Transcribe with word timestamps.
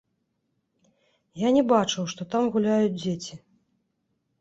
Я 1.47 1.53
не 1.59 1.63
бачыў, 1.73 2.03
што 2.17 2.21
там 2.35 2.43
гуляюць 2.59 2.97
дзеці. 3.01 3.33